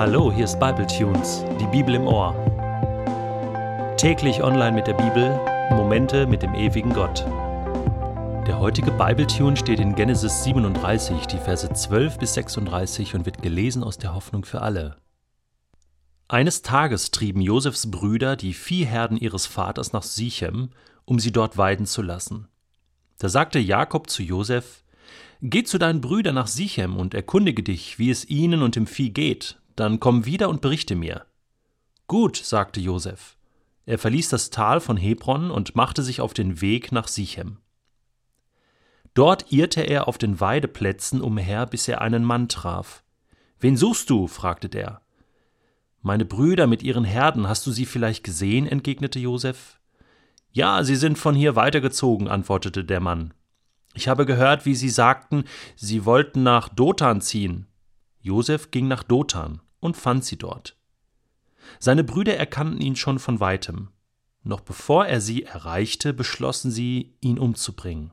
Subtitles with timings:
[0.00, 2.34] Hallo, hier ist Bible Tunes, die Bibel im Ohr.
[3.98, 5.38] Täglich online mit der Bibel,
[5.72, 7.26] Momente mit dem ewigen Gott.
[8.46, 13.42] Der heutige Bible Tune steht in Genesis 37, die Verse 12 bis 36 und wird
[13.42, 14.96] gelesen aus der Hoffnung für alle.
[16.28, 20.70] Eines Tages trieben Josefs Brüder die Viehherden ihres Vaters nach Sichem,
[21.04, 22.48] um sie dort weiden zu lassen.
[23.18, 24.82] Da sagte Jakob zu Josef:
[25.42, 29.10] Geh zu deinen Brüdern nach Sichem und erkundige dich, wie es ihnen und dem Vieh
[29.10, 31.24] geht, dann komm wieder und berichte mir.
[32.06, 33.36] Gut, sagte Josef.
[33.86, 37.58] Er verließ das Tal von Hebron und machte sich auf den Weg nach Sichem.
[39.14, 43.02] Dort irrte er auf den Weideplätzen umher, bis er einen Mann traf.
[43.58, 44.26] Wen suchst du?
[44.26, 45.00] fragte der.
[46.02, 48.66] Meine Brüder mit ihren Herden, hast du sie vielleicht gesehen?
[48.66, 49.80] entgegnete Josef.
[50.52, 53.32] Ja, sie sind von hier weitergezogen, antwortete der Mann.
[53.94, 57.66] Ich habe gehört, wie sie sagten, sie wollten nach Dothan ziehen.
[58.20, 60.76] Josef ging nach Dothan und fand sie dort.
[61.78, 63.88] Seine Brüder erkannten ihn schon von weitem.
[64.42, 68.12] Noch bevor er sie erreichte, beschlossen sie, ihn umzubringen.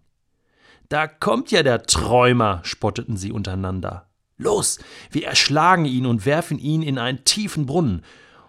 [0.89, 4.09] Da kommt ja der Träumer, spotteten sie untereinander.
[4.37, 4.79] Los,
[5.09, 8.03] wir erschlagen ihn und werfen ihn in einen tiefen Brunnen.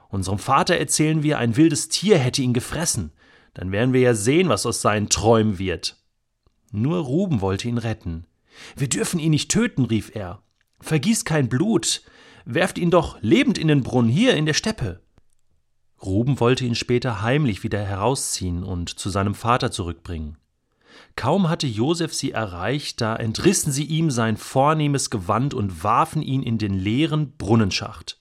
[0.08, 3.12] Unserem Vater erzählen wir, ein wildes Tier hätte ihn gefressen.
[3.54, 5.96] Dann werden wir ja sehen, was aus seinen Träumen wird.
[6.70, 8.26] Nur Ruben wollte ihn retten.
[8.76, 10.42] Wir dürfen ihn nicht töten, rief er.
[10.80, 12.02] Vergießt kein Blut.
[12.44, 15.00] Werft ihn doch lebend in den Brunnen, hier in der Steppe.
[16.02, 20.38] Ruben wollte ihn später heimlich wieder herausziehen und zu seinem Vater zurückbringen.
[21.16, 26.42] Kaum hatte Josef sie erreicht, da entrissen sie ihm sein vornehmes Gewand und warfen ihn
[26.42, 28.20] in den leeren Brunnenschacht.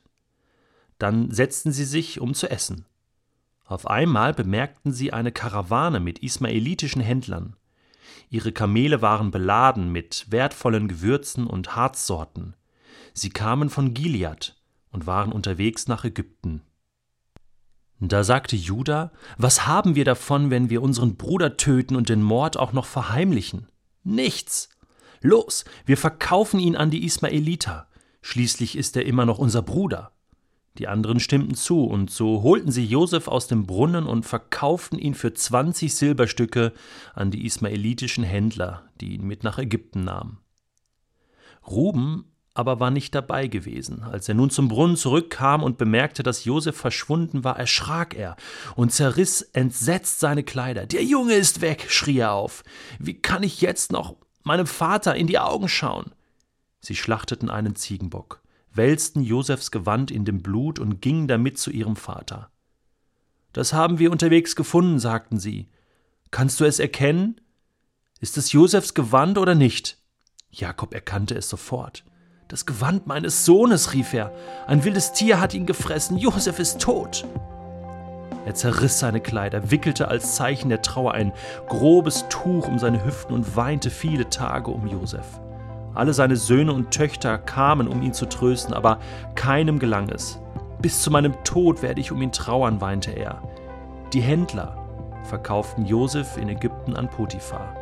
[0.98, 2.86] Dann setzten sie sich, um zu essen.
[3.66, 7.56] Auf einmal bemerkten sie eine Karawane mit ismaelitischen Händlern.
[8.30, 12.56] Ihre Kamele waren beladen mit wertvollen Gewürzen und Harzsorten.
[13.14, 14.56] Sie kamen von Gilead
[14.92, 16.62] und waren unterwegs nach Ägypten.
[18.00, 22.58] Da sagte Judah, was haben wir davon, wenn wir unseren Bruder töten und den Mord
[22.58, 23.68] auch noch verheimlichen?
[24.04, 24.70] Nichts.
[25.22, 27.88] Los, wir verkaufen ihn an die Ismaeliter.
[28.22, 30.12] Schließlich ist er immer noch unser Bruder.
[30.78, 35.16] Die anderen stimmten zu, und so holten sie Josef aus dem Brunnen und verkauften ihn
[35.16, 36.74] für zwanzig Silberstücke
[37.16, 40.40] an die ismaelitischen Händler, die ihn mit nach Ägypten nahmen.
[41.66, 44.02] Ruben aber war nicht dabei gewesen.
[44.02, 48.36] Als er nun zum Brunnen zurückkam und bemerkte, dass Josef verschwunden war, erschrak er
[48.76, 50.88] und zerriss entsetzt seine Kleider.
[50.88, 52.64] Der Junge ist weg, schrie er auf.
[52.98, 56.14] Wie kann ich jetzt noch meinem Vater in die Augen schauen?
[56.80, 58.42] Sie schlachteten einen Ziegenbock,
[58.78, 62.50] wälzten Josefs Gewand in dem Blut und gingen damit zu ihrem Vater.
[63.54, 65.70] Das haben wir unterwegs gefunden, sagten sie.
[66.32, 67.42] Kannst du es erkennen?
[68.20, 69.98] Ist es Josefs Gewand oder nicht?
[70.50, 72.04] Jakob erkannte es sofort.
[72.48, 74.34] Das Gewand meines Sohnes, rief er.
[74.68, 76.18] Ein wildes Tier hat ihn gefressen.
[76.18, 77.26] Josef ist tot.
[78.46, 81.34] Er zerriss seine Kleider, wickelte als Zeichen der Trauer ein
[81.68, 85.26] grobes Tuch um seine Hüften und weinte viele Tage um Josef.
[85.98, 89.00] Alle seine Söhne und Töchter kamen, um ihn zu trösten, aber
[89.36, 90.40] keinem gelang es.
[90.82, 93.42] Bis zu meinem Tod werde ich um ihn trauern, weinte er.
[94.14, 94.78] Die Händler
[95.24, 97.76] verkauften Josef in Ägypten an Potiphar,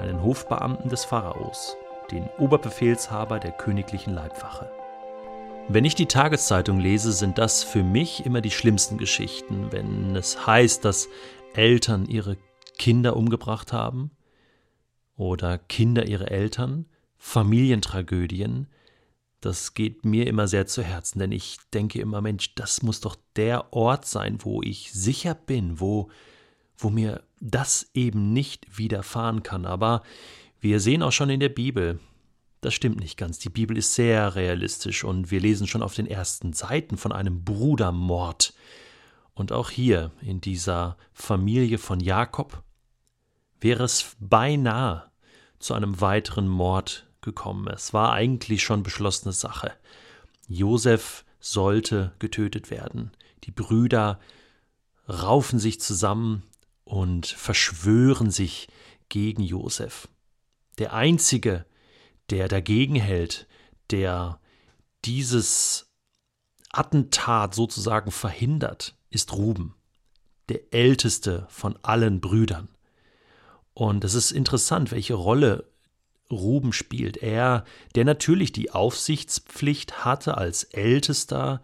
[0.00, 1.76] einen Hofbeamten des Pharaos
[2.10, 4.70] den Oberbefehlshaber der königlichen Leibwache.
[5.68, 10.46] Wenn ich die Tageszeitung lese, sind das für mich immer die schlimmsten Geschichten, wenn es
[10.46, 11.08] heißt, dass
[11.54, 12.36] Eltern ihre
[12.78, 14.10] Kinder umgebracht haben
[15.16, 16.86] oder Kinder ihre Eltern,
[17.18, 18.68] Familientragödien,
[19.40, 23.16] das geht mir immer sehr zu Herzen, denn ich denke immer, Mensch, das muss doch
[23.36, 26.10] der Ort sein, wo ich sicher bin, wo,
[26.76, 29.64] wo mir das eben nicht widerfahren kann.
[29.64, 30.02] Aber
[30.60, 32.00] wir sehen auch schon in der Bibel,
[32.60, 33.38] das stimmt nicht ganz.
[33.38, 37.44] Die Bibel ist sehr realistisch und wir lesen schon auf den ersten Seiten von einem
[37.44, 38.54] Brudermord.
[39.34, 42.64] Und auch hier in dieser Familie von Jakob
[43.60, 45.04] wäre es beinahe
[45.60, 47.68] zu einem weiteren Mord gekommen.
[47.68, 49.72] Es war eigentlich schon beschlossene Sache.
[50.48, 53.12] Josef sollte getötet werden.
[53.44, 54.18] Die Brüder
[55.08, 56.42] raufen sich zusammen
[56.84, 58.68] und verschwören sich
[59.08, 60.08] gegen Josef
[60.78, 61.66] der Einzige,
[62.30, 63.46] der dagegen hält,
[63.90, 64.40] der
[65.04, 65.90] dieses
[66.70, 69.74] Attentat sozusagen verhindert, ist Ruben,
[70.48, 72.68] der älteste von allen Brüdern.
[73.74, 75.70] Und es ist interessant, welche Rolle
[76.30, 77.16] Ruben spielt.
[77.18, 77.64] Er,
[77.94, 81.62] der natürlich die Aufsichtspflicht hatte als ältester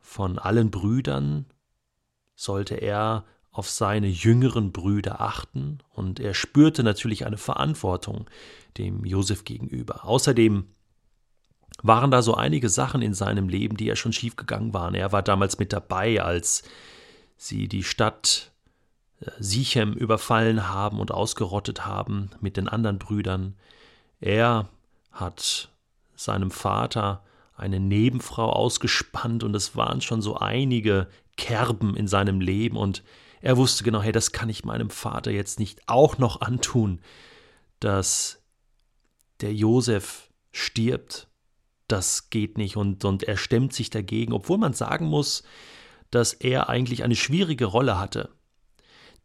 [0.00, 1.46] von allen Brüdern,
[2.34, 8.30] sollte er auf seine jüngeren Brüder achten und er spürte natürlich eine Verantwortung
[8.76, 10.04] dem Josef gegenüber.
[10.04, 10.66] Außerdem
[11.82, 14.94] waren da so einige Sachen in seinem Leben, die ja schon schiefgegangen waren.
[14.94, 16.62] Er war damals mit dabei, als
[17.36, 18.52] sie die Stadt
[19.38, 23.56] Sichem überfallen haben und ausgerottet haben mit den anderen Brüdern.
[24.20, 24.68] Er
[25.10, 25.70] hat
[26.14, 27.24] seinem Vater
[27.56, 33.02] eine Nebenfrau ausgespannt und es waren schon so einige Kerben in seinem Leben und
[33.40, 37.00] er wusste genau, hey, das kann ich meinem Vater jetzt nicht auch noch antun,
[37.80, 38.42] dass
[39.40, 41.28] der Josef stirbt.
[41.86, 45.42] Das geht nicht und, und er stemmt sich dagegen, obwohl man sagen muss,
[46.10, 48.30] dass er eigentlich eine schwierige Rolle hatte.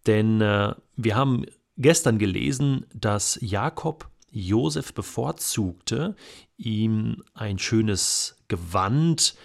[0.06, 1.46] Denn äh, wir haben
[1.78, 6.16] gestern gelesen, dass Jakob Josef bevorzugte,
[6.58, 9.36] ihm ein schönes Gewand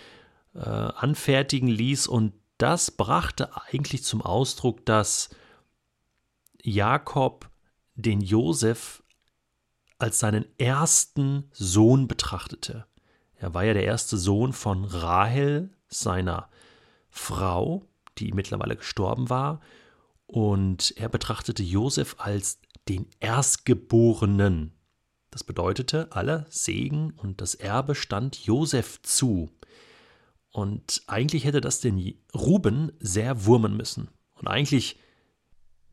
[0.55, 5.31] äh, anfertigen ließ und das brachte eigentlich zum Ausdruck, dass
[6.62, 7.49] Jakob
[7.94, 9.02] den Josef
[9.99, 12.87] als seinen ersten Sohn betrachtete.
[13.37, 16.49] Er war ja der erste Sohn von Rahel, seiner
[17.11, 17.84] Frau,
[18.19, 19.61] die mittlerweile gestorben war,
[20.28, 24.72] und er betrachtete Josef als den Erstgeborenen.
[25.30, 29.50] Das bedeutete, aller Segen und das Erbe stand Josef zu.
[30.50, 34.08] Und eigentlich hätte das den Ruben sehr wurmen müssen.
[34.34, 34.98] Und eigentlich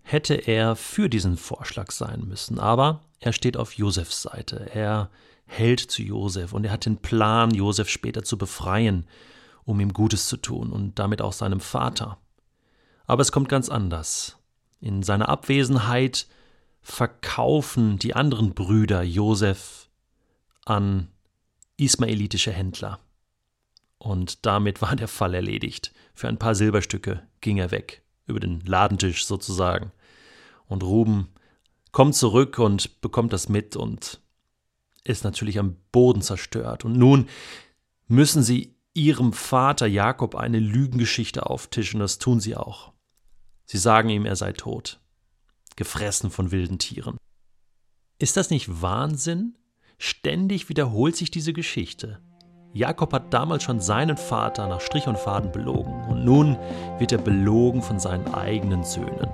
[0.01, 2.59] hätte er für diesen Vorschlag sein müssen.
[2.59, 4.69] Aber er steht auf Josefs Seite.
[4.73, 5.09] Er
[5.45, 9.07] hält zu Josef und er hat den Plan, Josef später zu befreien,
[9.63, 12.17] um ihm Gutes zu tun und damit auch seinem Vater.
[13.07, 14.37] Aber es kommt ganz anders.
[14.79, 16.27] In seiner Abwesenheit
[16.81, 19.89] verkaufen die anderen Brüder Josef
[20.65, 21.09] an
[21.77, 22.99] ismaelitische Händler.
[23.97, 25.93] Und damit war der Fall erledigt.
[26.13, 29.91] Für ein paar Silberstücke ging er weg, über den Ladentisch sozusagen.
[30.67, 31.29] Und Ruben
[31.91, 34.19] kommt zurück und bekommt das mit und
[35.03, 36.85] ist natürlich am Boden zerstört.
[36.85, 37.27] Und nun
[38.07, 42.94] müssen sie ihrem Vater Jakob eine Lügengeschichte auftischen, das tun sie auch.
[43.65, 44.99] Sie sagen ihm, er sei tot
[45.75, 47.17] gefressen von wilden Tieren.
[48.17, 49.57] Ist das nicht Wahnsinn?
[49.97, 52.19] Ständig wiederholt sich diese Geschichte.
[52.73, 56.57] Jakob hat damals schon seinen Vater nach Strich und Faden belogen und nun
[56.97, 59.29] wird er belogen von seinen eigenen Söhnen.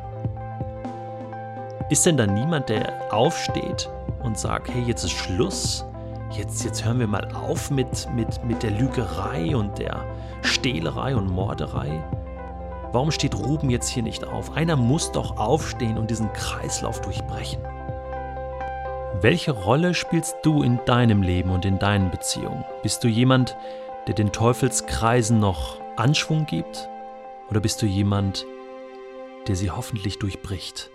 [1.89, 3.89] Ist denn da niemand, der aufsteht
[4.23, 5.83] und sagt, hey, jetzt ist Schluss,
[6.37, 10.05] jetzt, jetzt hören wir mal auf mit, mit, mit der Lügerei und der
[10.43, 12.03] Stehlerei und Morderei?
[12.91, 14.51] Warum steht Ruben jetzt hier nicht auf?
[14.55, 17.63] Einer muss doch aufstehen und diesen Kreislauf durchbrechen.
[19.21, 22.65] Welche Rolle spielst du in deinem Leben und in deinen Beziehungen?
[22.83, 23.55] Bist du jemand,
[24.07, 26.89] der den Teufelskreisen noch Anschwung gibt?
[27.49, 28.45] Oder bist du jemand,
[29.47, 30.90] der sie hoffentlich durchbricht?